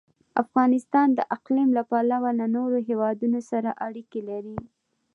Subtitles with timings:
[0.43, 4.57] افغانستان د اقلیم له پلوه له نورو هېوادونو سره اړیکې لري.